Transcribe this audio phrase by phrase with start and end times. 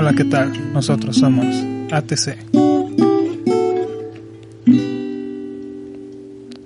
[0.00, 0.72] Hola, ¿qué tal?
[0.72, 1.44] Nosotros somos
[1.90, 2.38] ATC.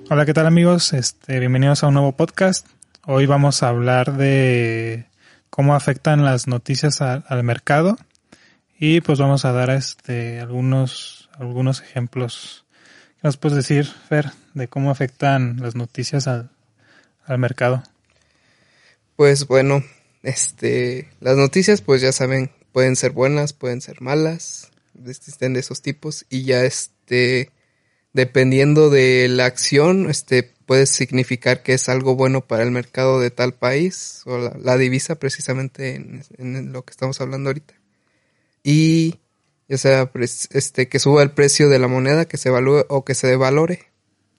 [0.07, 0.93] Hola, ¿qué tal amigos?
[0.93, 2.67] Este, bienvenidos a un nuevo podcast.
[3.07, 5.07] Hoy vamos a hablar de
[5.49, 7.97] cómo afectan las noticias al mercado
[8.77, 12.65] y pues vamos a dar este algunos algunos ejemplos.
[13.15, 16.51] ¿Qué nos puedes decir, Fer, de cómo afectan las noticias al,
[17.25, 17.81] al mercado?
[19.15, 19.83] Pues bueno,
[20.21, 24.71] este, las noticias pues ya saben, pueden ser buenas, pueden ser malas,
[25.07, 27.51] existen de esos tipos y ya este,
[28.11, 33.31] dependiendo de la acción, este, puede significar que es algo bueno para el mercado de
[33.31, 37.75] tal país o la, divisa precisamente en, lo que estamos hablando ahorita.
[38.63, 39.19] Y
[39.67, 40.11] ya sea
[40.51, 43.91] este, que suba el precio de la moneda, que se evalúe o que se devalore,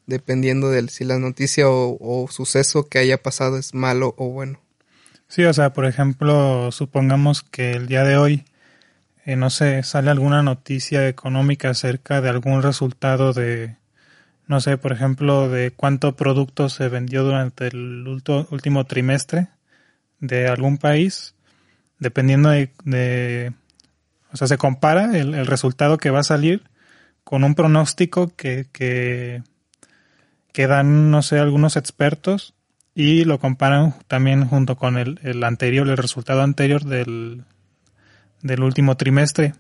[0.07, 4.64] dependiendo de si la noticia o suceso que haya pasado es malo o bueno.
[5.35, 8.45] Sí, o sea, por ejemplo, supongamos que el día de hoy,
[9.25, 13.77] eh, no sé, sale alguna noticia económica acerca de algún resultado de,
[14.47, 19.49] no sé, por ejemplo, de cuánto producto se vendió durante el último trimestre
[20.21, 21.35] de algún país,
[21.99, 23.53] dependiendo de,
[24.33, 26.63] o sea, se compara el, el, resultado que va a salir
[27.25, 29.43] con un pronóstico que, que,
[30.53, 32.54] que dan, no sé, algunos expertos
[32.95, 37.45] y lo comparan también junto con el, el anterior, el resultado anterior del,
[38.43, 39.55] del último trimestre.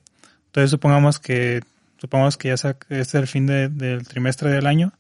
[0.47, 1.63] Entonces supongamos que
[1.99, 4.93] supongamos que ya sea, es el fin de, del trimestre del año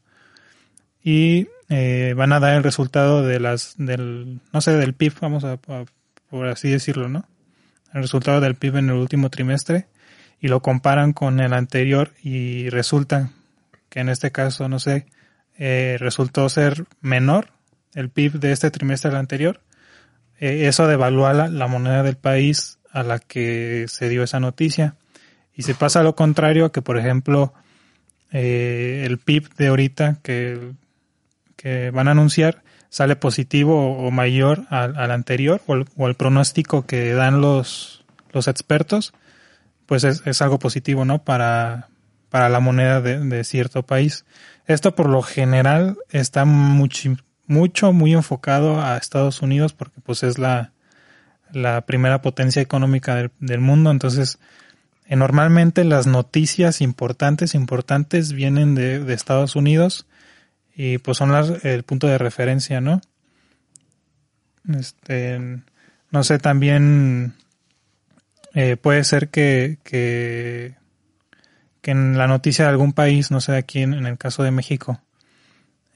[1.02, 5.44] y eh, van a dar el resultado de las del no sé del PIB vamos
[5.44, 7.26] a, por así decirlo no
[7.92, 9.86] el resultado del PIB en el último trimestre
[10.40, 13.30] y lo comparan con el anterior y resulta
[13.90, 15.06] que en este caso no sé
[15.58, 17.53] eh, resultó ser menor
[17.94, 19.60] el PIB de este trimestre al anterior,
[20.38, 24.96] eh, eso devalúa la, moneda del país a la que se dio esa noticia.
[25.54, 27.54] Y se pasa lo contrario, que por ejemplo,
[28.32, 30.72] eh, el PIB de ahorita que,
[31.56, 37.12] que, van a anunciar sale positivo o, mayor al, al anterior o el, pronóstico que
[37.12, 39.12] dan los, los expertos,
[39.86, 41.24] pues es, es algo positivo, ¿no?
[41.24, 41.88] Para,
[42.30, 44.24] para la moneda de, de, cierto país.
[44.66, 47.16] Esto por lo general está mucho,
[47.46, 50.72] mucho, muy enfocado a Estados Unidos porque pues es la,
[51.52, 53.90] la primera potencia económica del, del mundo.
[53.90, 54.38] Entonces,
[55.06, 60.06] eh, normalmente las noticias importantes, importantes vienen de, de, Estados Unidos
[60.74, 63.00] y pues son las, el punto de referencia, ¿no?
[64.72, 65.62] Este,
[66.10, 67.34] no sé, también
[68.54, 70.74] eh, puede ser que, que,
[71.82, 74.50] que en la noticia de algún país, no sé, aquí en, en el caso de
[74.50, 75.00] México,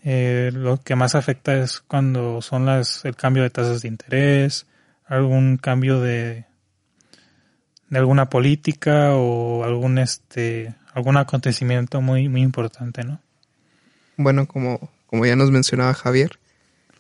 [0.04, 4.66] eh, lo que más afecta es cuando son las el cambio de tasas de interés,
[5.06, 6.46] algún cambio de
[7.88, 13.20] de alguna política o algún este algún acontecimiento muy muy importante, ¿no?
[14.16, 16.38] Bueno, como como ya nos mencionaba Javier,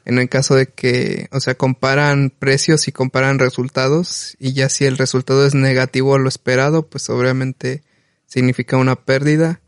[0.08, 4.86] en el caso de que, o sea, comparan precios y comparan resultados y ya si
[4.86, 7.82] el resultado es negativo a lo esperado, pues obviamente
[8.24, 9.60] significa una pérdida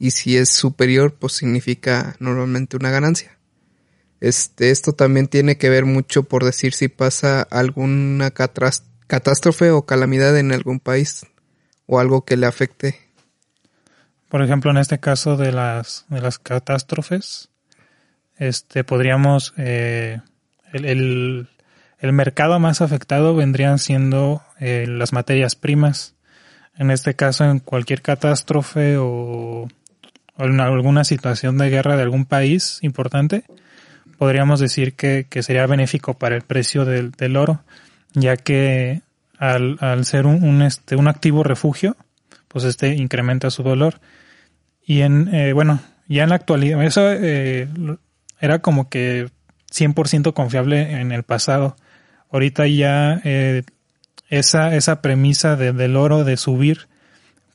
[0.00, 3.36] y si es superior, pues significa normalmente una ganancia.
[4.20, 10.36] Este, esto también tiene que ver mucho por decir si pasa alguna catástrofe o calamidad
[10.38, 11.26] en algún país
[11.84, 12.98] o algo que le afecte.
[14.30, 17.50] Por ejemplo, en este caso de las, de las catástrofes,
[18.38, 20.20] este, podríamos, eh,
[20.72, 21.48] el,
[21.98, 26.14] el, mercado más afectado vendrían siendo eh, las materias primas.
[26.74, 29.68] En este caso, en cualquier catástrofe o
[30.44, 33.44] en alguna situación de guerra de algún país importante,
[34.18, 37.62] podríamos decir que, que sería benéfico para el precio del, del oro,
[38.12, 39.02] ya que
[39.38, 41.96] al, al ser un, este, un activo refugio,
[42.46, 44.00] pues este incrementa su valor.
[44.84, 47.66] Y en, eh, bueno, ya en la actualidad, eso eh,
[48.40, 49.30] era como que
[49.72, 51.76] 100% confiable en el pasado.
[52.30, 53.62] Ahorita ya eh,
[54.28, 56.89] esa, esa premisa de, del oro de subir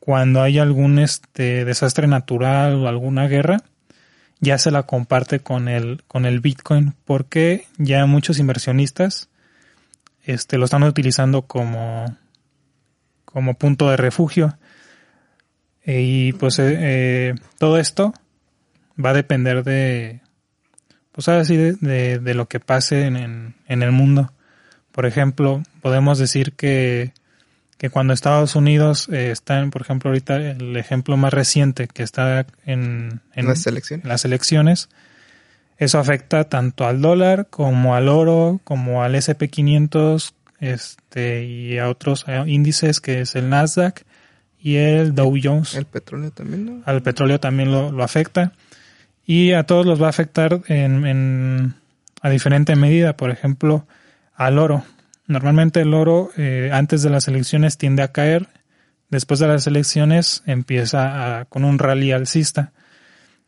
[0.05, 3.63] cuando hay algún este desastre natural o alguna guerra,
[4.39, 9.29] ya se la comparte con el, con el Bitcoin, porque ya muchos inversionistas
[10.23, 12.15] este, lo están utilizando como,
[13.57, 14.59] punto de refugio.
[15.81, 18.13] E, y pues eh, eh, todo esto
[19.03, 20.21] va a depender de,
[21.13, 24.31] pues así de, de, de, lo que pase en el mundo.
[24.91, 27.11] Por ejemplo, podemos decir que
[27.77, 32.03] que cuando Estados Unidos eh, está, en, por ejemplo, ahorita el ejemplo más reciente que
[32.03, 34.05] está en, en las, elecciones.
[34.05, 34.89] las elecciones,
[35.77, 42.25] eso afecta tanto al dólar como al oro, como al SP500, este, y a otros
[42.45, 44.03] índices que es el Nasdaq
[44.59, 45.75] y el Dow Jones.
[45.75, 46.83] El petróleo también, ¿no?
[46.85, 48.53] Al petróleo también lo, lo afecta.
[49.25, 51.75] Y a todos los va a afectar en, en,
[52.21, 53.17] a diferente medida.
[53.17, 53.85] Por ejemplo,
[54.33, 54.83] al oro.
[55.27, 58.47] Normalmente el oro eh, antes de las elecciones tiende a caer.
[59.09, 62.71] Después de las elecciones empieza a, con un rally alcista.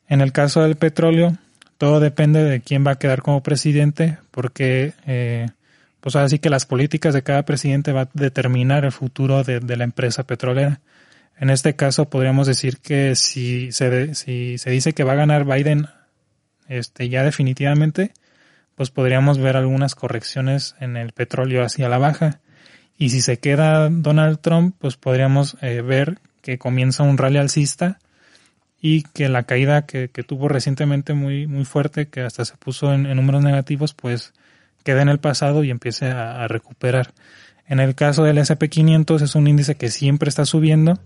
[0.07, 1.38] En el caso del petróleo,
[1.77, 5.47] todo depende de quién va a quedar como presidente, porque eh,
[6.00, 9.77] pues así que las políticas de cada presidente va a determinar el futuro de, de
[9.77, 10.79] la empresa petrolera.
[11.39, 15.45] En este caso podríamos decir que si se, si se dice que va a ganar
[15.45, 15.88] Biden
[16.68, 18.13] este, ya definitivamente,
[18.77, 22.39] pues podríamos ver algunas correcciones en el petróleo hacia la baja.
[22.97, 28.00] Y si se queda Donald Trump, pues podríamos eh, ver que comienza un rally alcista
[28.79, 33.03] y que la caída que, tuvo recientemente muy, muy fuerte, que hasta se puso en,
[33.13, 34.33] números negativos, pues
[34.85, 37.13] quede en el pasado y empiece a, a recuperar.
[37.68, 41.01] En el caso del SP500 es un índice que siempre está subiendo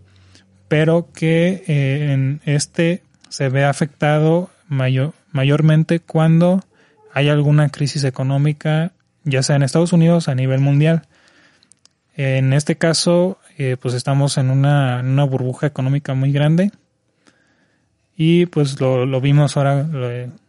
[0.71, 6.63] pero que eh, en este se ve afectado mayor, mayormente cuando
[7.13, 8.91] hay alguna crisis económica,
[9.23, 11.07] ya sea en Estados Unidos a nivel mundial.
[12.15, 16.71] En este caso, eh, pues estamos en una, una, burbuja económica muy grande
[18.15, 19.87] y pues lo, lo vimos ahora,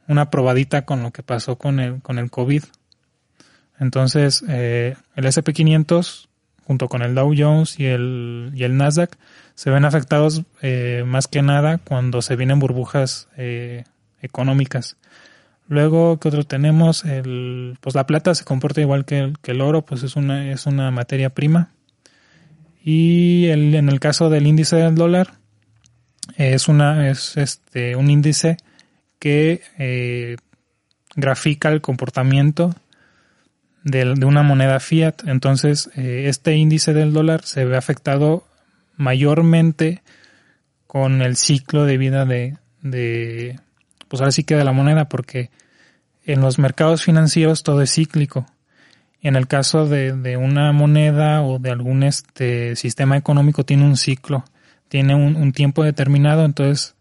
[0.08, 2.64] una probadita con lo que pasó con el, con el COVID.
[3.78, 6.28] Entonces, eh, el SP500
[6.64, 9.16] junto con el Dow Jones y el, y el Nasdaq
[9.54, 13.84] se ven afectados eh, más que nada cuando se vienen burbujas eh,
[14.20, 14.96] económicas.
[15.72, 17.02] Luego, ¿qué otro tenemos?
[17.06, 20.52] El, pues la plata se comporta igual que el, que el oro, pues es una,
[20.52, 21.72] es una materia prima.
[22.84, 25.38] Y el, en el caso del índice del dólar,
[26.36, 28.58] es una, es este, un índice
[29.18, 30.36] que eh,
[31.16, 32.74] grafica el comportamiento
[33.82, 35.26] de, de, una moneda fiat.
[35.26, 38.46] Entonces, eh, este índice del dólar se ve afectado
[38.98, 40.02] mayormente
[40.86, 43.58] con el ciclo de vida de, de,
[44.08, 45.48] pues ahora sí que de la moneda, porque
[46.24, 48.46] en los mercados financieros todo es cíclico.
[49.20, 53.96] En el caso de, de una moneda o de algún este sistema económico tiene un
[53.96, 54.44] ciclo,
[54.88, 56.96] tiene un, un tiempo determinado, entonces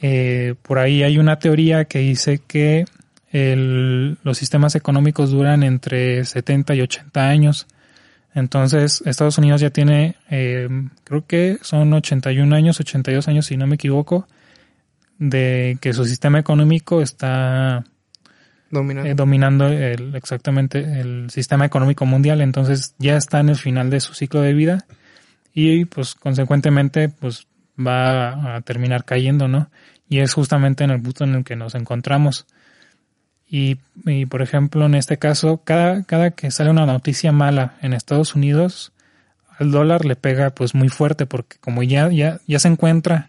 [0.00, 2.84] eh, por ahí hay una teoría que dice que
[3.30, 7.66] el, los sistemas económicos duran entre 70 y 80 años.
[8.34, 10.68] Entonces, Estados Unidos ya tiene, eh,
[11.04, 14.26] creo que son 81 años, 82 años, si no me equivoco,
[15.18, 17.84] de que su sistema económico está
[18.70, 22.40] dominando, eh, dominando el, exactamente el sistema económico mundial.
[22.40, 24.86] Entonces, ya está en el final de su ciclo de vida
[25.52, 27.46] y, pues, consecuentemente, pues,
[27.78, 29.70] va a terminar cayendo, ¿no?
[30.08, 32.46] Y es justamente en el punto en el que nos encontramos.
[33.46, 37.92] Y, y, por ejemplo, en este caso, cada, cada que sale una noticia mala en
[37.92, 38.92] Estados Unidos,
[39.58, 43.28] al dólar le pega pues muy fuerte porque como ya, ya, ya se encuentra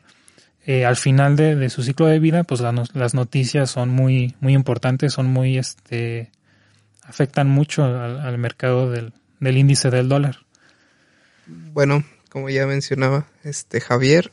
[0.66, 4.36] eh, al final de, de, su ciclo de vida, pues la, las noticias son muy,
[4.40, 6.32] muy importantes, son muy, este,
[7.04, 10.38] afectan mucho al, al mercado del, del índice del dólar.
[11.74, 14.32] Bueno, como ya mencionaba, este Javier,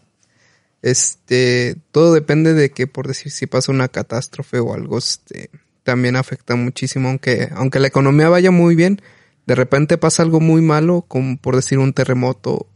[0.82, 5.50] este, todo depende de que por decir si pasa una catástrofe o algo, este,
[5.82, 9.00] también afecta muchísimo, aunque, aunque la economía vaya muy bien,
[9.46, 12.68] de repente pasa algo muy malo, como por decir un terremoto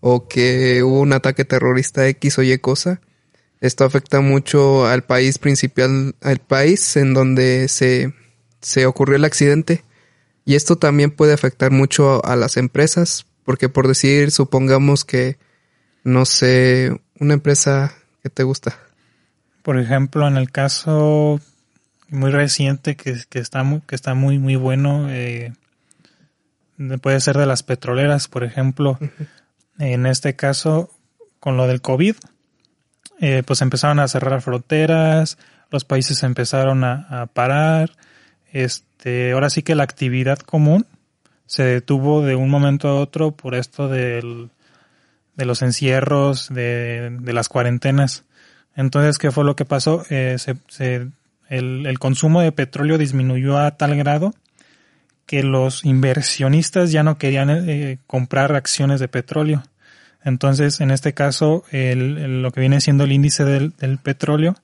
[0.00, 3.00] o que hubo un ataque terrorista X o Y cosa.
[3.60, 8.14] Esto afecta mucho al país principal, al país en donde se,
[8.60, 9.84] se ocurrió el accidente.
[10.44, 15.36] Y esto también puede afectar mucho a las empresas, porque por decir, supongamos que,
[16.04, 18.78] no sé, una empresa que te gusta.
[19.62, 21.40] Por ejemplo, en el caso
[22.10, 25.52] muy reciente que, que, está muy, que está muy muy bueno eh,
[27.02, 28.98] puede ser de las petroleras por ejemplo
[29.78, 30.90] en este caso
[31.40, 32.16] con lo del covid
[33.20, 35.38] eh, pues empezaron a cerrar fronteras
[35.70, 37.92] los países empezaron a, parar
[38.52, 40.86] este ahora sí que la actividad común
[41.46, 44.50] se detuvo de un momento a otro por esto del,
[45.36, 48.24] de los encierros de, de las cuarentenas.
[48.76, 51.08] Entonces qué fue lo que pasó eh, se
[51.48, 54.34] el, el consumo de petróleo disminuyó a tal grado
[55.28, 59.62] que los inversionistas ya no querían eh, comprar acciones de petróleo.
[60.24, 64.56] Entonces, en este caso, el, lo que viene siendo el índice del, petróleo,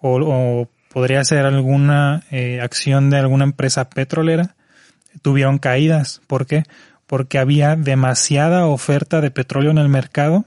[0.00, 4.56] o, podría ser alguna eh, acción de alguna empresa petrolera,
[5.22, 6.20] tuvieron caídas.
[6.26, 6.64] ¿Por qué?
[7.06, 10.44] Porque había demasiada oferta de petróleo en el mercado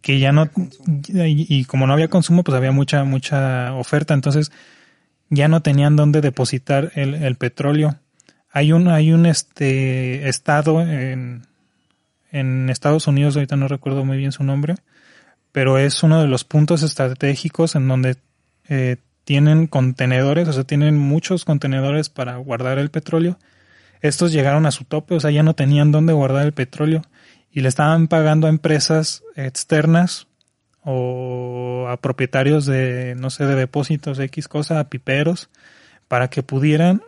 [0.00, 0.50] que ya no,
[0.86, 4.14] y, y como no había consumo, pues había mucha, mucha oferta.
[4.14, 4.50] Entonces,
[5.28, 7.98] ya no tenían dónde depositar el, el petróleo.
[8.54, 11.42] Hay un, hay un este estado en,
[12.30, 14.76] en Estados Unidos, ahorita no recuerdo muy bien su nombre,
[15.50, 18.16] pero es uno de los puntos estratégicos en donde
[18.68, 23.40] eh, tienen contenedores, o sea, tienen muchos contenedores para guardar el petróleo.
[24.02, 27.02] Estos llegaron a su tope, o sea, ya no tenían dónde guardar el petróleo
[27.50, 30.28] y le estaban pagando a empresas externas
[30.84, 35.50] o a propietarios de, no sé, de depósitos X cosa, a piperos,
[36.06, 37.02] para que pudieran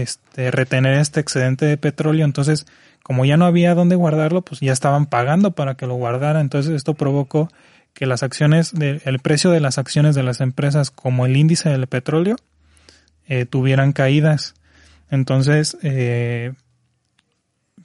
[0.00, 2.24] este, retener este excedente de petróleo.
[2.24, 2.66] Entonces,
[3.02, 6.40] como ya no había dónde guardarlo, pues ya estaban pagando para que lo guardara.
[6.40, 7.50] Entonces, esto provocó
[7.94, 11.86] que las acciones, el precio de las acciones de las empresas, como el índice del
[11.86, 12.36] petróleo,
[13.26, 14.54] eh, tuvieran caídas.
[15.10, 16.52] Entonces, eh,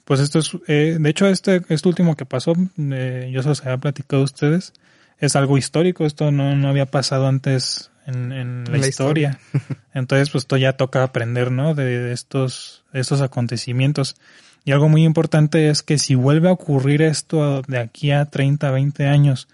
[0.08, 3.60] pues esto es, eh, de hecho, este, este último que pasó, eh, yo se los
[3.60, 4.72] había platicado a ustedes,
[5.18, 9.38] es algo histórico, esto no, no había pasado antes en, en la, historia.
[9.94, 11.74] Entonces, pues ya toca aprender, ¿no?
[11.74, 14.16] De, estos, estos acontecimientos.
[14.64, 18.70] Y algo muy importante es que si vuelve a ocurrir esto de aquí a 30,
[18.70, 19.48] 20 años,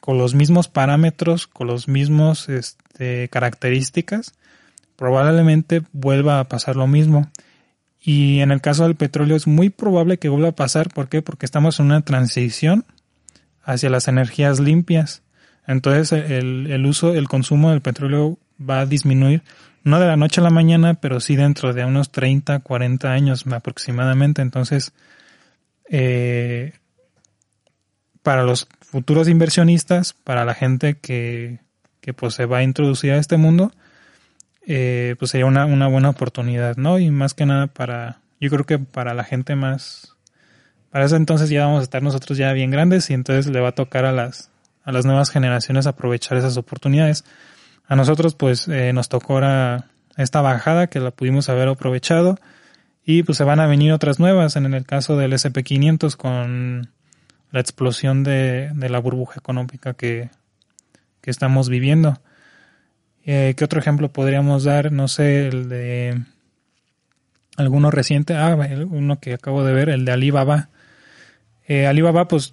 [0.00, 4.34] con los mismos parámetros, con los mismos este, características,
[4.96, 7.30] probablemente vuelva a pasar lo mismo.
[8.00, 10.92] Y en el caso del petróleo es muy probable que vuelva a pasar.
[10.92, 11.22] ¿Por qué?
[11.22, 12.84] Porque estamos en una transición
[13.62, 15.22] hacia las energías limpias.
[15.66, 19.42] Entonces el, el uso, el consumo del petróleo va a disminuir,
[19.84, 23.44] no de la noche a la mañana, pero sí dentro de unos 30, 40 años
[23.46, 24.42] aproximadamente.
[24.42, 24.92] Entonces,
[25.90, 26.72] eh,
[28.22, 31.58] para los futuros inversionistas, para la gente que,
[32.00, 33.72] que pues se va a introducir a este mundo,
[34.66, 36.98] eh, pues sería una, una buena oportunidad, ¿no?
[36.98, 40.16] Y más que nada para, yo creo que para la gente más,
[40.90, 43.70] para eso entonces ya vamos a estar nosotros ya bien grandes y entonces le va
[43.70, 44.51] a tocar a las,
[44.84, 47.24] a las nuevas generaciones aprovechar esas oportunidades.
[47.86, 49.40] A nosotros pues eh, nos tocó
[50.16, 52.38] esta bajada que la pudimos haber aprovechado
[53.04, 56.90] y pues se van a venir otras nuevas en el caso del SP500 con
[57.50, 60.30] la explosión de, de la burbuja económica que,
[61.20, 62.20] que estamos viviendo.
[63.24, 64.90] Eh, ¿Qué otro ejemplo podríamos dar?
[64.90, 66.20] No sé, el de
[67.56, 68.56] alguno reciente, ah,
[68.90, 70.68] uno que acabo de ver, el de Alibaba.
[71.66, 72.52] Eh, Alibaba, pues,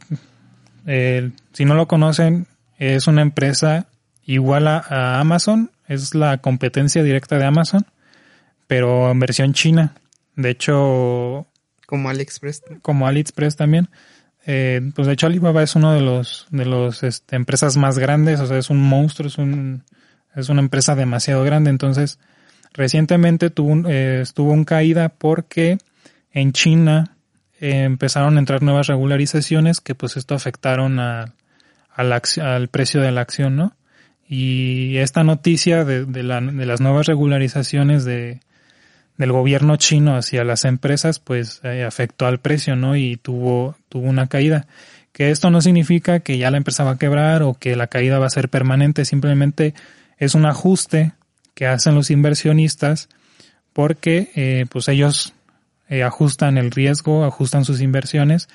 [0.85, 3.87] eh, si no lo conocen, es una empresa
[4.25, 7.85] igual a, Amazon, es la competencia directa de Amazon,
[8.67, 9.95] pero en versión china.
[10.35, 11.47] De hecho...
[11.85, 12.63] Como AliExpress.
[12.81, 13.89] Como AliExpress también.
[14.45, 18.39] Eh, pues de hecho Alibaba es uno de los de los este, empresas más grandes,
[18.39, 19.83] o sea, es un monstruo, es un
[20.35, 21.69] es una empresa demasiado grande.
[21.69, 22.19] Entonces,
[22.73, 25.77] recientemente tuvo, eh, estuvo en caída porque
[26.31, 27.17] en China
[27.59, 31.33] empezaron a entrar nuevas regularizaciones que pues esto afectaron a,
[31.95, 33.73] al precio de la acción, ¿no?
[34.27, 38.41] Y esta noticia de, de, la, de las nuevas regularizaciones de,
[39.17, 42.95] del gobierno chino hacia las empresas, pues eh, afectó al precio, ¿no?
[42.95, 44.67] Y tuvo, tuvo una caída.
[45.11, 48.17] Que esto no significa que ya la empresa va a quebrar o que la caída
[48.17, 49.73] va a ser permanente, simplemente
[50.19, 51.11] es un ajuste
[51.53, 53.09] que hacen los inversionistas
[53.73, 55.33] porque eh, pues ellos
[55.89, 58.47] eh, ajustan el riesgo, ajustan sus inversiones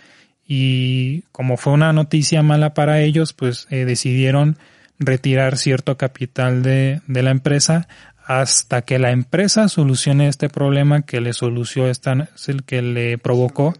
[0.46, 4.58] y como fue una noticia mala para ellos, pues eh, decidieron
[4.98, 7.88] retirar cierto capital de, de, la empresa
[8.24, 12.28] hasta que la empresa solucione este problema que le solucionó esta,
[12.66, 13.74] que le provocó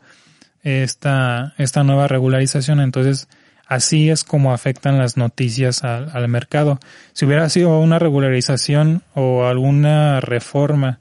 [0.63, 2.81] esta, esta nueva regularización.
[2.81, 3.29] Entonces,
[3.67, 6.81] así es como afectan las noticias al, al mercado.
[7.13, 10.99] Si hubiera sido una regularización o alguna reforma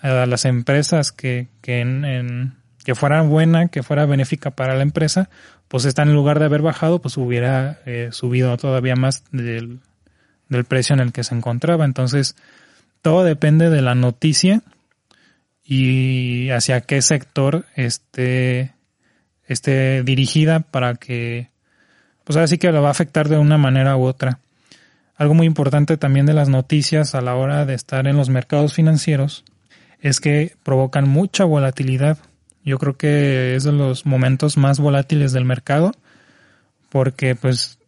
[0.00, 5.28] a las empresas que, que, en, que fuera buena, que fuera benéfica para la empresa,
[5.68, 9.80] pues esta en lugar de haber bajado, pues hubiera eh, subido todavía más del,
[10.48, 11.84] del precio en el que se encontraba.
[11.84, 12.36] Entonces,
[13.02, 14.62] todo depende de la noticia
[15.64, 18.74] y hacia qué sector esté,
[19.46, 21.50] esté dirigida para que,
[22.24, 24.38] pues así que lo va a afectar de una manera u otra.
[25.16, 28.74] Algo muy importante también de las noticias a la hora de estar en los mercados
[28.74, 29.44] financieros
[30.08, 32.18] es que provocan mucha volatilidad.
[32.64, 35.92] Yo creo que es de los momentos más volátiles del mercado
[36.90, 37.78] porque pues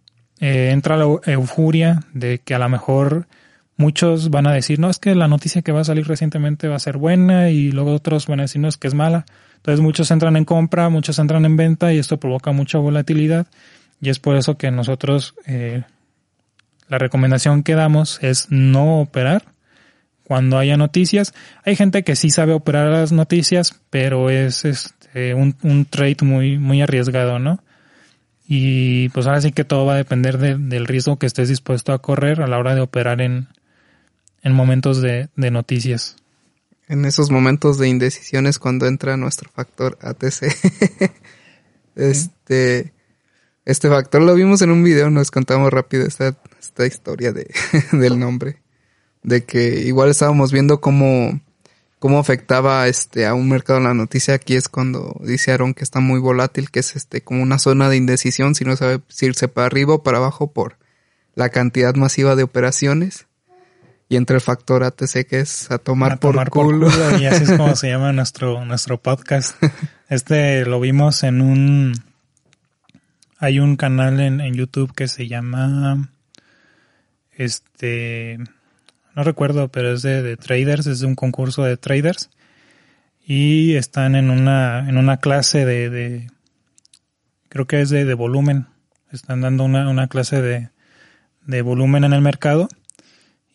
[0.40, 3.28] eh, entra la euforia de que a lo mejor
[3.76, 6.74] muchos van a decir, no, es que la noticia que va a salir recientemente va
[6.76, 9.24] a ser buena y luego otros van a decir, no, es que es mala.
[9.56, 13.46] Entonces muchos entran en compra, muchos entran en venta y esto provoca mucha volatilidad
[14.00, 15.84] y es por eso que nosotros eh,
[16.88, 19.44] la recomendación que damos es no operar
[20.28, 21.32] cuando haya noticias.
[21.64, 26.58] Hay gente que sí sabe operar las noticias, pero es este, un, un trade muy,
[26.58, 27.60] muy arriesgado, ¿no?
[28.46, 32.02] Y pues ahora sí que todo va a depender del riesgo que estés dispuesto a
[32.02, 33.48] correr a la hora de operar en,
[34.42, 36.16] en momentos de, de noticias.
[36.88, 41.10] En esos momentos de indecisiones cuando entra nuestro factor ATC.
[41.96, 42.92] este,
[43.64, 47.50] este factor lo vimos en un video, nos contamos rápido esta, esta historia de,
[47.92, 48.58] del nombre.
[49.22, 51.40] De que igual estábamos viendo cómo,
[51.98, 54.34] cómo afectaba este a un mercado la noticia.
[54.34, 57.88] Aquí es cuando dice Aaron que está muy volátil, que es este como una zona
[57.88, 60.76] de indecisión, si no sabe si irse para arriba o para abajo por
[61.34, 63.26] la cantidad masiva de operaciones.
[64.10, 66.88] Y entre el factor ATC que es a tomar, por, culo.
[67.20, 69.62] Y así es como se llama nuestro, nuestro podcast.
[70.08, 71.92] Este lo vimos en un...
[73.38, 76.08] Hay un canal en, en YouTube que se llama...
[77.32, 78.38] Este...
[79.18, 82.30] No recuerdo, pero es de, de traders, es de un concurso de traders.
[83.26, 86.30] Y están en una, en una clase de, de
[87.48, 88.66] creo que es de, de volumen.
[89.10, 90.68] Están dando una, una clase de,
[91.46, 92.68] de volumen en el mercado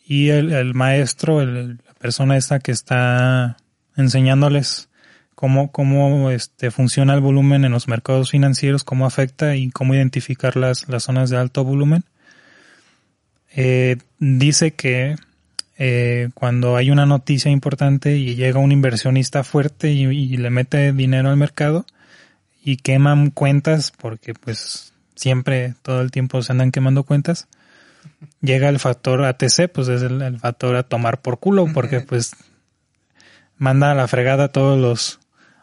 [0.04, 3.56] y el, maestro, el, la persona esta que está
[3.96, 4.90] enseñándoles
[5.34, 10.56] cómo, cómo este, funciona el volumen en los mercados financieros, cómo afecta y cómo identificar
[10.56, 12.04] las, las zonas de alto volumen,
[13.56, 15.16] eh, dice que
[15.76, 20.92] eh, cuando hay una noticia importante y llega un inversionista fuerte y, y, le mete
[20.92, 21.84] dinero al mercado
[22.62, 27.48] y queman cuentas, porque pues siempre, todo el tiempo se andan quemando cuentas,
[28.40, 32.32] llega el factor ATC, pues es el, factor a tomar por culo, porque pues
[33.56, 35.20] manda a la fregada a todos los,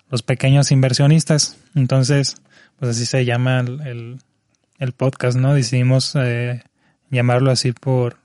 [0.09, 1.57] los pequeños inversionistas.
[1.75, 2.35] Entonces,
[2.79, 4.19] pues así se llama el,
[4.79, 5.53] el, podcast, ¿no?
[5.53, 6.63] Decidimos eh,
[7.09, 8.17] llamarlo así por,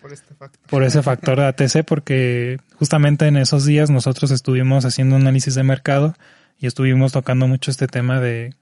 [0.00, 0.60] por, este factor.
[0.68, 6.14] por ese factor ATC, porque justamente en esos días nosotros estuvimos haciendo análisis de mercado
[6.58, 8.54] y estuvimos tocando mucho este tema de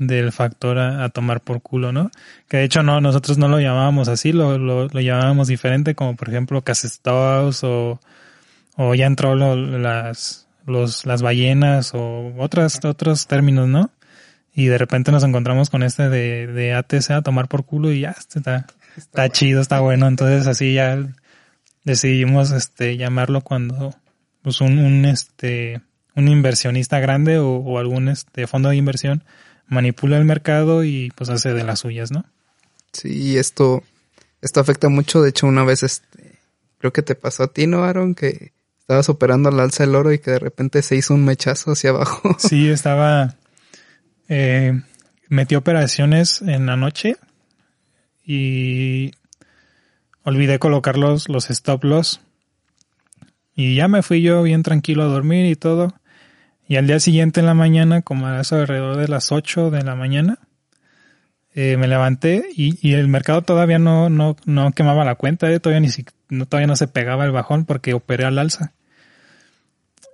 [0.00, 2.10] del factor a, tomar por culo, ¿no?
[2.48, 6.16] Que de hecho no, nosotros no lo llamábamos así, lo, lo, lo llamábamos diferente, como
[6.16, 8.00] por ejemplo Casestados o,
[8.76, 13.90] o ya entró las, los, las ballenas o otras, otros términos, ¿no?
[14.54, 18.00] Y de repente nos encontramos con este de, de ATC a tomar por culo y
[18.00, 20.06] ya, este está, está, chido, está bueno.
[20.06, 20.98] Entonces así ya
[21.84, 23.94] decidimos este llamarlo cuando
[24.42, 25.80] pues un, un este
[26.16, 29.24] un inversionista grande o, o algún este fondo de inversión
[29.70, 32.24] manipula el mercado y pues hace de las suyas, ¿no?
[32.92, 33.82] Sí, esto,
[34.42, 35.22] esto afecta mucho.
[35.22, 36.38] De hecho, una vez este,
[36.78, 38.14] creo que te pasó a ti, ¿no, Aaron?
[38.14, 41.72] Que estabas operando al alza del oro y que de repente se hizo un mechazo
[41.72, 42.36] hacia abajo.
[42.38, 43.36] Sí, estaba,
[44.28, 44.82] eh,
[45.28, 47.16] metí operaciones en la noche
[48.32, 49.10] y
[50.22, 52.20] olvidé colocar los, stop loss.
[53.56, 55.92] Y ya me fui yo bien tranquilo a dormir y todo.
[56.68, 59.82] Y al día siguiente en la mañana, como a eso alrededor de las 8 de
[59.82, 60.38] la mañana,
[61.56, 65.58] eh, me levanté y, y, el mercado todavía no, no, no quemaba la cuenta, eh,
[65.58, 65.88] todavía, ni
[66.28, 68.74] no, todavía no se pegaba el bajón porque operé al alza.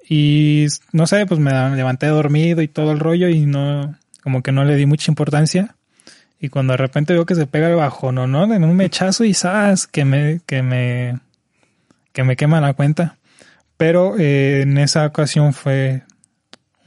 [0.09, 4.52] Y no sé, pues me levanté dormido y todo el rollo y no, como que
[4.52, 5.76] no le di mucha importancia.
[6.40, 9.25] Y cuando de repente veo que se pega el bajón o no, en un mechazo
[9.25, 11.18] y sabes que me, que me,
[12.12, 13.16] que me quema la cuenta.
[13.77, 16.03] Pero eh, en esa ocasión fue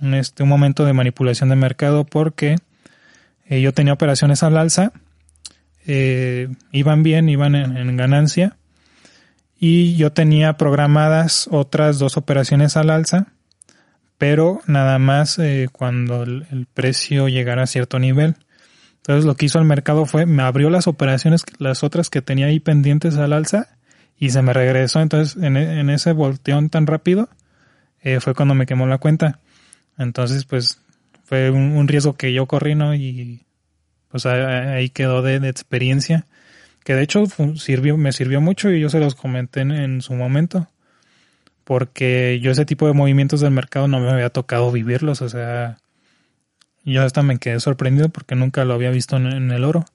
[0.01, 2.57] un, este, un momento de manipulación de mercado porque
[3.49, 4.93] eh, yo tenía operaciones al alza,
[5.88, 8.57] eh, iban bien, iban en, ganancia
[9.59, 13.33] y yo tenía programadas otras dos operaciones al alza,
[14.19, 18.35] pero nada más eh, cuando el, precio llegara a cierto nivel.
[19.09, 22.45] Entonces lo que hizo el mercado fue me abrió las operaciones, las otras que tenía
[22.45, 23.69] ahí pendientes al alza
[24.19, 25.01] y se me regresó.
[25.01, 27.27] Entonces en, en ese volteón tan rápido
[28.03, 29.39] eh, fue cuando me quemó la cuenta.
[29.97, 30.79] Entonces, pues
[31.23, 32.93] fue un, un riesgo que yo corrí, ¿no?
[32.93, 33.47] Y
[34.09, 36.27] pues ahí quedó de, de, experiencia,
[36.83, 37.23] que de hecho
[37.55, 40.67] sirvió, me sirvió mucho y yo se los comenté en, en, su momento,
[41.63, 45.79] porque yo ese tipo de movimientos del mercado no me había tocado vivirlos, o sea,
[46.83, 49.85] yo hasta me quedé sorprendido porque nunca lo había visto en, el oro.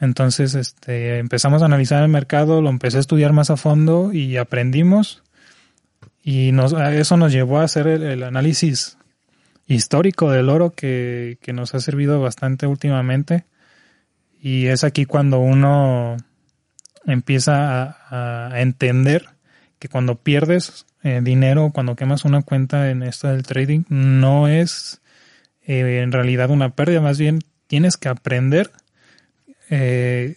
[0.00, 4.36] Entonces, este, empezamos a analizar el mercado, lo empecé a estudiar más a fondo y
[4.36, 5.22] aprendimos
[6.22, 8.98] y nos, eso nos llevó a hacer el, análisis
[9.66, 13.44] histórico del oro que, que nos ha servido bastante últimamente.
[14.40, 16.16] Y es aquí cuando uno
[17.06, 19.28] empieza a, a entender
[19.78, 25.01] que cuando pierdes eh, dinero, cuando quemas una cuenta en esto del trading, no es
[25.66, 28.70] eh, en realidad una pérdida, más bien tienes que aprender
[29.70, 30.36] eh,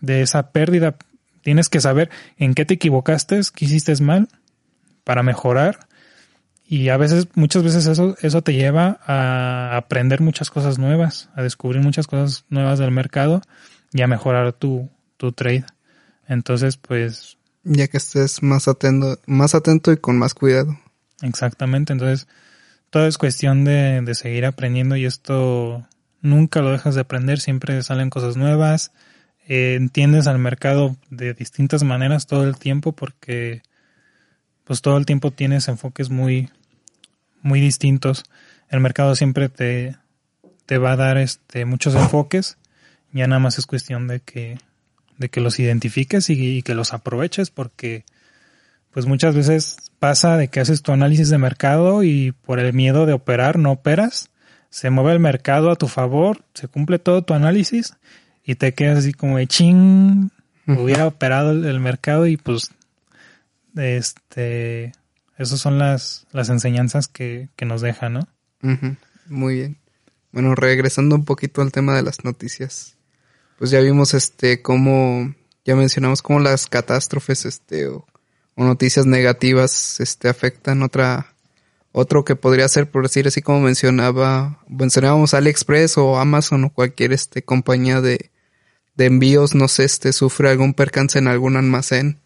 [0.00, 0.96] de esa pérdida,
[1.42, 4.28] tienes que saber en qué te equivocaste, qué hiciste mal
[5.04, 5.88] para mejorar
[6.70, 11.42] y a veces, muchas veces eso, eso te lleva a aprender muchas cosas nuevas, a
[11.42, 13.40] descubrir muchas cosas nuevas del mercado
[13.90, 15.64] y a mejorar tu, tu trade.
[16.26, 20.78] Entonces, pues, Ya que estés más atento, más atento y con más cuidado.
[21.22, 22.28] Exactamente, entonces
[22.90, 25.86] todo es cuestión de, de seguir aprendiendo y esto
[26.20, 28.92] nunca lo dejas de aprender, siempre salen cosas nuevas,
[29.46, 33.62] eh, entiendes al mercado de distintas maneras todo el tiempo porque
[34.64, 36.50] pues todo el tiempo tienes enfoques muy,
[37.40, 38.24] muy distintos.
[38.68, 39.96] El mercado siempre te,
[40.66, 42.58] te va a dar este, muchos enfoques,
[43.12, 44.58] ya nada más es cuestión de que,
[45.16, 48.04] de que los identifiques y, y que los aproveches porque
[48.92, 53.06] pues muchas veces pasa de que haces tu análisis de mercado y por el miedo
[53.06, 54.30] de operar no operas
[54.70, 57.94] se mueve el mercado a tu favor, se cumple todo tu análisis
[58.44, 60.30] y te quedas así como de ching,
[60.66, 62.70] hubiera operado el, mercado y pues
[63.74, 64.92] este
[65.38, 68.28] esas son las, las enseñanzas que, que nos deja, ¿no?
[69.26, 69.78] Muy bien.
[70.32, 72.96] Bueno, regresando un poquito al tema de las noticias.
[73.58, 78.06] Pues ya vimos este cómo ya mencionamos cómo las catástrofes este o,
[78.58, 81.32] o noticias negativas este afectan otra
[81.92, 87.12] otro que podría ser, por decir así como mencionaba, mencionábamos AliExpress o Amazon o cualquier
[87.12, 88.30] este compañía de,
[88.96, 92.18] de envíos, no sé, este sufre algún percance en algún almacén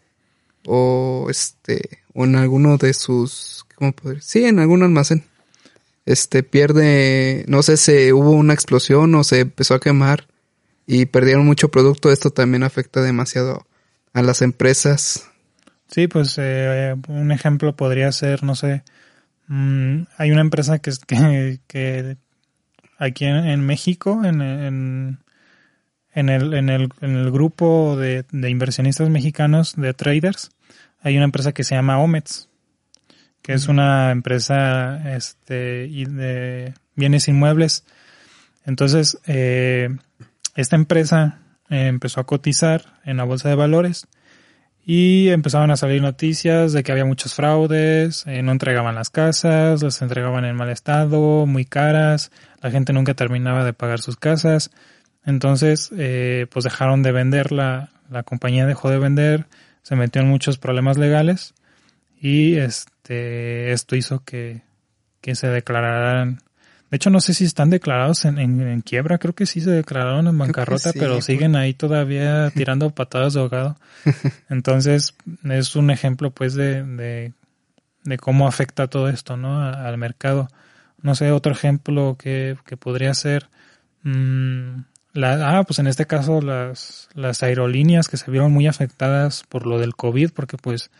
[0.65, 4.21] o este o en alguno de sus ¿cómo podría?
[4.21, 5.23] Sí, en algún almacén.
[6.05, 10.27] Este pierde, no sé, se hubo una explosión o se empezó a quemar
[10.87, 13.67] y perdieron mucho producto, esto también afecta demasiado
[14.13, 15.29] a las empresas.
[15.93, 18.83] Sí, pues eh, un ejemplo podría ser, no sé,
[19.47, 22.17] Mm, hay una empresa que, que, que
[22.97, 25.19] aquí en, México, en, en,
[26.13, 30.51] en, el, en, el, en el grupo de, de, inversionistas mexicanos, de traders,
[31.01, 32.49] hay una empresa que se llama Omets,
[33.41, 37.83] que es una empresa este, de bienes inmuebles.
[38.65, 39.89] Entonces, eh,
[40.55, 44.07] esta empresa eh, empezó a cotizar en la bolsa de valores
[44.85, 49.81] y empezaban a salir noticias de que había muchos fraudes, eh, no entregaban las casas,
[49.81, 54.71] las entregaban en mal estado, muy caras, la gente nunca terminaba de pagar sus casas.
[55.25, 57.89] Entonces, eh, pues dejaron de vender, la,
[58.25, 59.45] compañía dejó de vender,
[59.83, 61.53] se metió en muchos problemas legales
[62.19, 64.61] y este, esto hizo que,
[65.21, 66.39] que se declararan
[66.93, 70.27] de hecho, no sé si están declarados en, en, quiebra, creo que sí se declararon
[70.27, 73.77] en bancarrota, pero siguen ahí todavía tirando patadas de ahogado.
[74.47, 77.33] Entonces, es un ejemplo pues de, de,
[78.03, 79.63] de cómo afecta todo esto, ¿no?
[79.63, 80.49] al mercado.
[81.01, 83.49] No sé, otro ejemplo que, que podría ser,
[84.03, 84.81] mmm,
[85.13, 89.65] la, ah, pues en este caso las, las aerolíneas que se vieron muy afectadas por
[89.65, 90.91] lo del COVID, porque pues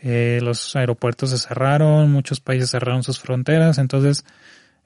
[0.00, 4.24] eh, los aeropuertos se cerraron, muchos países cerraron sus fronteras, entonces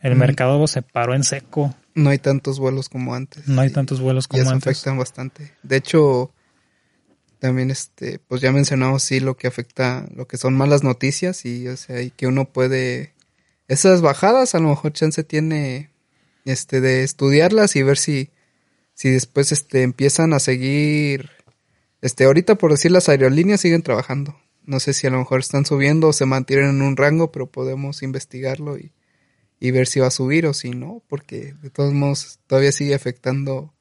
[0.05, 1.75] el mercado se paró en seco.
[1.95, 3.49] No hay tantos vuelos como antes.
[3.49, 4.69] No hay tantos vuelos como y eso antes.
[4.69, 5.53] afectan bastante.
[5.63, 6.31] De hecho,
[7.39, 11.69] también este, pues ya mencionamos sí lo que afecta, lo que son malas noticias y
[11.69, 13.15] o sea, y que uno puede
[13.67, 15.91] esas bajadas a lo mejor chance tiene
[16.45, 18.31] este de estudiarlas y ver si
[18.93, 21.31] si después este empiezan a seguir
[22.03, 24.37] este ahorita por decir las aerolíneas siguen trabajando.
[24.67, 27.47] No sé si a lo mejor están subiendo o se mantienen en un rango, pero
[27.47, 28.93] podemos investigarlo y
[29.65, 32.95] y ver si va a subir o si no, porque de todos modos todavía sigue
[32.95, 33.73] afectando,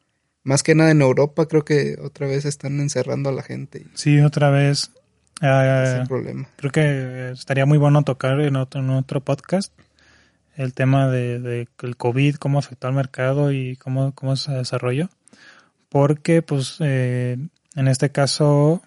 [0.41, 3.85] más que nada en Europa, creo que otra vez están encerrando a la gente.
[3.93, 4.91] Sí, otra vez.
[5.41, 6.47] Uh, problema.
[6.55, 9.73] Creo que estaría muy bueno tocar en otro, en otro podcast
[10.55, 15.09] el tema de, de, el COVID, cómo afectó al mercado y cómo, cómo se desarrolló.
[15.89, 17.37] Porque, pues, eh,
[17.75, 18.81] en este caso,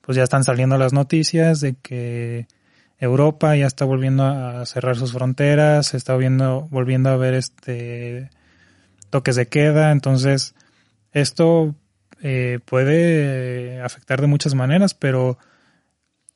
[0.00, 2.48] pues ya están saliendo las noticias de que
[2.98, 8.30] Europa ya está volviendo a cerrar sus fronteras, está volviendo, volviendo a ver este
[9.10, 10.54] toques de queda, entonces
[11.12, 11.74] esto
[12.22, 15.38] eh, puede afectar de muchas maneras, pero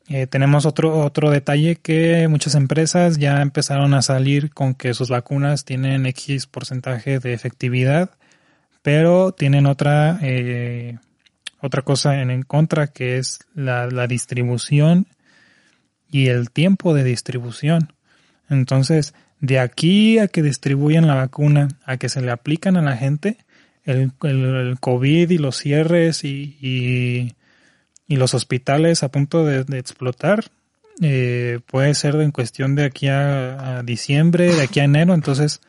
[0.09, 5.11] eh, tenemos otro, otro detalle que muchas empresas ya empezaron a salir con que sus
[5.11, 8.11] vacunas tienen X porcentaje de efectividad,
[8.83, 10.99] pero tienen otra, eh,
[11.61, 15.07] otra cosa en, en contra que es la, la distribución
[16.13, 17.95] y el tiempo de distribución.
[18.49, 22.97] Entonces, de aquí a que distribuyan la vacuna, a que se le aplican a la
[22.97, 23.39] gente,
[23.85, 27.35] el, el, COVID y los cierres y, y,
[28.15, 30.45] los hospitales a punto de, explotar,
[31.01, 35.63] eh, puede ser en cuestión de aquí a, diciembre, de aquí a enero, entonces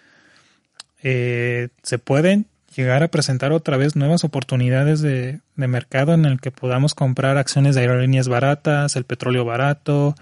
[1.01, 6.39] eh, se pueden llegar a presentar otra vez nuevas oportunidades de, de mercado en el
[6.39, 10.15] que podamos comprar acciones de aerolíneas baratas, el petróleo barato,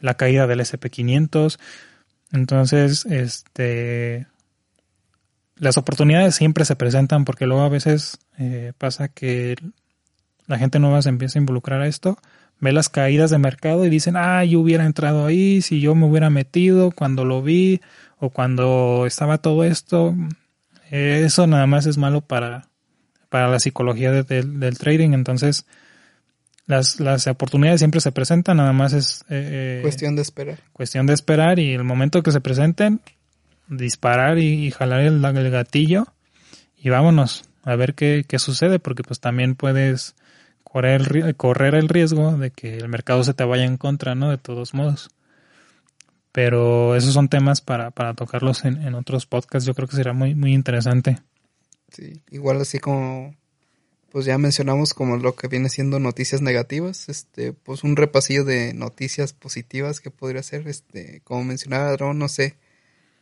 [0.00, 1.58] la caída del SP500.
[2.32, 4.26] Entonces, este,
[5.56, 9.56] las oportunidades siempre se presentan porque luego a veces eh, pasa que
[10.46, 12.18] la gente nueva se empieza a involucrar a esto,
[12.60, 16.06] ve las caídas de mercado y dicen, ah, yo hubiera entrado ahí, si yo me
[16.06, 17.80] hubiera metido cuando lo vi
[18.18, 20.14] o cuando estaba todo esto.
[20.92, 22.68] Eso nada más es malo para,
[23.30, 25.14] para la psicología del trading.
[25.14, 25.64] Entonces,
[26.66, 29.22] las, las oportunidades siempre se presentan, nada más es...
[29.30, 30.58] Eh, eh, cuestión de esperar.
[30.74, 33.00] Cuestión de esperar y el momento que se presenten,
[33.68, 36.06] disparar y, jalar el, gatillo
[36.76, 40.14] y vámonos a ver qué, qué, sucede, porque pues también puedes
[40.62, 44.28] correr, correr el riesgo de que el mercado se te vaya en contra, ¿no?
[44.28, 45.08] De todos modos.
[46.32, 49.66] Pero esos son temas para, para tocarlos en, en otros podcasts.
[49.66, 51.18] Yo creo que será muy, muy interesante.
[51.90, 53.34] Sí, igual así como
[54.12, 58.74] pues ya mencionamos como lo que viene siendo noticias negativas, este, pues un repasillo de
[58.74, 62.56] noticias positivas que podría ser, este, como mencionaba Dron, no sé,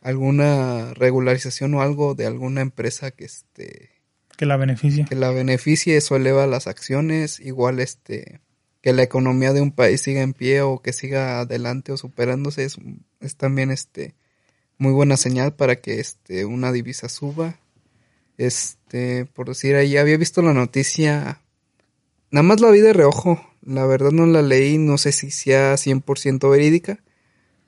[0.01, 3.89] alguna regularización o algo de alguna empresa que este
[4.35, 5.05] que la beneficie.
[5.05, 8.41] Que la beneficie, eso eleva las acciones, igual este
[8.81, 12.63] que la economía de un país siga en pie o que siga adelante o superándose
[12.63, 12.77] es,
[13.19, 14.15] es también este
[14.77, 17.61] muy buena señal para que este una divisa suba
[18.41, 21.41] este, por decir, ahí había visto la noticia,
[22.31, 25.75] nada más la vi de reojo, la verdad no la leí, no sé si sea
[25.75, 26.97] 100% verídica,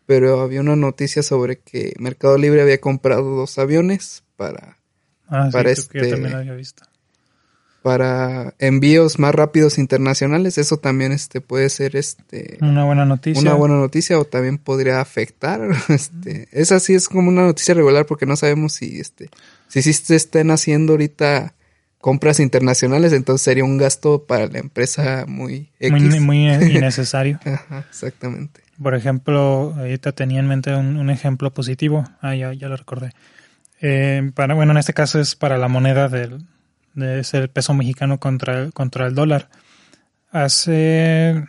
[0.07, 4.79] pero había una noticia sobre que Mercado Libre había comprado dos aviones para,
[5.27, 6.83] ah, para este, también había visto.
[7.83, 13.41] Para envíos más rápidos internacionales, eso también este puede ser este una buena noticia.
[13.41, 18.05] Una buena noticia o también podría afectar, este, esa sí es como una noticia regular
[18.05, 19.29] porque no sabemos si este
[19.67, 21.53] si sí se estén haciendo ahorita
[21.99, 27.39] compras internacionales, entonces sería un gasto para la empresa muy Muy, muy innecesario.
[27.89, 28.61] exactamente.
[28.81, 32.05] Por ejemplo, ahorita tenía en mente un, ejemplo positivo.
[32.21, 33.11] Ah, ya, ya lo recordé.
[33.81, 36.45] Eh, para, bueno, en este caso es para la moneda del,
[36.93, 39.49] de ser peso mexicano contra, contra el dólar.
[40.31, 41.45] Hace,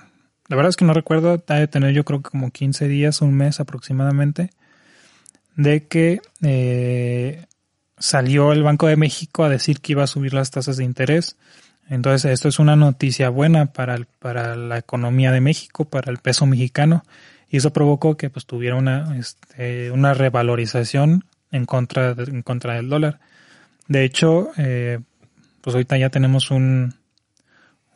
[0.49, 3.35] la verdad es que no recuerdo, de tener yo creo que como 15 días, un
[3.35, 4.51] mes aproximadamente,
[5.57, 7.47] de que eh,
[7.99, 11.37] salió el Banco de México a decir que iba a subir las tasas de interés.
[11.89, 16.47] Entonces, esto es una noticia buena para, para la economía de México, para el peso
[16.47, 17.05] mexicano,
[17.49, 22.89] y eso provocó que pues tuviera una, este, una revalorización en contra, en contra del
[22.89, 23.21] dólar.
[23.87, 24.99] De hecho, eh,
[25.65, 26.95] pues ahorita ya tenemos un,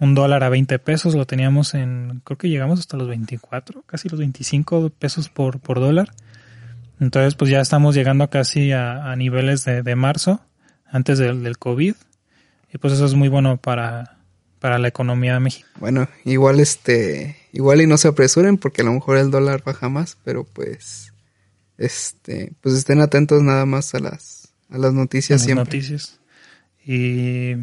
[0.01, 4.09] un dólar a 20 pesos, lo teníamos en, creo que llegamos hasta los 24, casi
[4.09, 6.11] los 25 pesos por, por dólar.
[6.99, 10.41] Entonces, pues ya estamos llegando casi a, niveles de, de, marzo,
[10.87, 11.95] antes del, del, COVID.
[12.73, 14.17] Y pues eso es muy bueno para,
[14.61, 15.69] para la economía de México.
[15.79, 19.91] Bueno, igual este, igual y no se apresuren porque a lo mejor el dólar baja
[19.91, 21.13] más, pero pues,
[21.77, 25.65] este, pues estén atentos nada más a las, a las noticias siempre.
[25.67, 26.19] noticias.
[26.91, 27.55] Y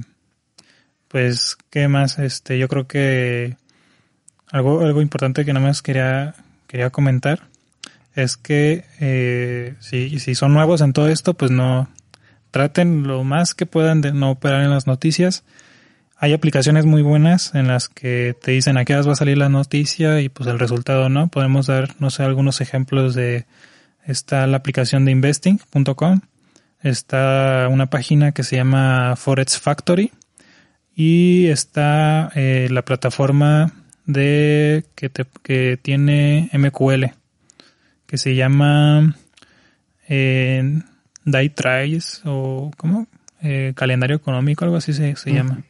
[1.07, 2.19] pues, ¿qué más?
[2.19, 3.57] Este, yo creo que
[4.51, 6.35] algo, algo importante que nada más quería,
[6.67, 7.47] quería comentar
[8.13, 11.89] es que eh, si, si son nuevos en todo esto, pues no
[12.51, 15.43] traten lo más que puedan de no operar en las noticias.
[16.17, 19.39] Hay aplicaciones muy buenas en las que te dicen a qué horas va a salir
[19.39, 21.29] la noticia y pues el resultado no.
[21.29, 23.47] Podemos dar, no sé, algunos ejemplos de...
[24.05, 26.21] Está la aplicación de investing.com.
[26.85, 30.11] Está una página que se llama Forex Factory.
[30.95, 33.73] Y está eh, la plataforma
[34.05, 37.05] de que, te, que tiene MQL
[38.05, 39.15] que se llama
[40.07, 40.81] eh,
[41.23, 41.53] Day
[42.23, 43.07] o ¿cómo?
[43.41, 45.63] Eh, calendario económico, algo así se, se llama.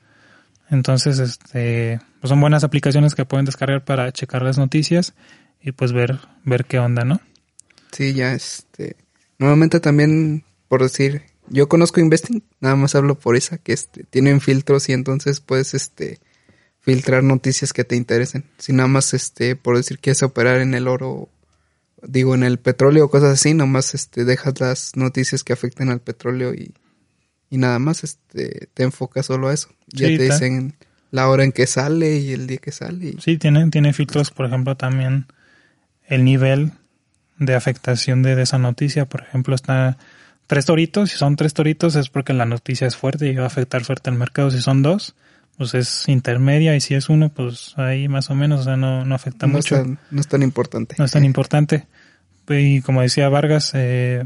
[0.69, 5.13] Entonces, este, pues son buenas aplicaciones que pueden descargar para checar las noticias
[5.61, 7.21] y pues ver, ver qué onda, ¿no?
[7.91, 8.95] Sí, ya este,
[9.39, 14.41] nuevamente también, por decir, yo conozco Investing, nada más hablo por esa, que este, tienen
[14.41, 16.19] filtros y entonces puedes, este,
[16.79, 18.45] filtrar noticias que te interesen.
[18.57, 21.29] Si nada más, este, por decir, quieres operar en el oro
[22.07, 26.01] digo, en el petróleo o cosas así, nomás este, dejas las noticias que afecten al
[26.01, 26.73] petróleo y,
[27.49, 29.69] y nada más este, te enfocas solo a eso.
[29.87, 30.75] Ya te dicen
[31.11, 33.15] la hora en que sale y el día que sale.
[33.19, 35.27] Sí, tiene, tiene filtros, por ejemplo, también
[36.07, 36.71] el nivel
[37.37, 39.05] de afectación de, esa noticia.
[39.05, 39.97] Por ejemplo, está
[40.47, 41.11] tres toritos.
[41.11, 44.09] Si son tres toritos es porque la noticia es fuerte y va a afectar fuerte
[44.09, 44.51] al mercado.
[44.51, 45.15] Si son dos,
[45.57, 46.75] pues es intermedia.
[46.75, 49.83] Y si es uno, pues ahí más o menos, o sea, no, no afecta mucho.
[50.11, 50.95] no es tan importante.
[50.97, 51.87] No es tan importante
[52.53, 54.25] y como decía Vargas, eh,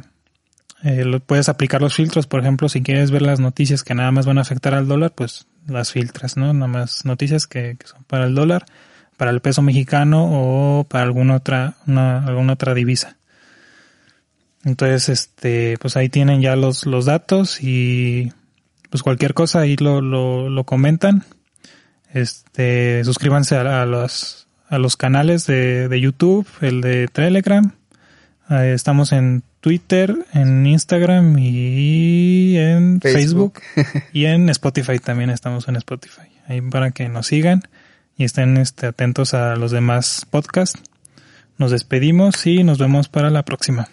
[0.84, 4.26] eh puedes aplicar los filtros, por ejemplo, si quieres ver las noticias que nada más
[4.26, 6.54] van a afectar al dólar, pues las filtras, ¿no?
[6.54, 8.66] Nada más noticias que, son para el dólar,
[9.18, 13.18] para el peso mexicano o para alguna otra, una, alguna otra divisa.
[14.64, 18.34] Entonces, este, pues ahí tienen ya los, los datos y
[18.90, 21.24] pues cualquier cosa ahí lo, lo, lo comentan.
[22.14, 27.74] Este, suscríbanse a, a los, a los canales de, de YouTube, el de Telegram.
[28.50, 33.62] Eh, estamos en Twitter, en Instagram y en Facebook.
[34.14, 36.28] y en Spotify también estamos en Spotify.
[36.48, 37.64] Ahí para que nos sigan
[38.18, 40.82] y estén este, atentos a los demás podcasts.
[41.58, 43.90] Nos despedimos y nos vemos para la próxima.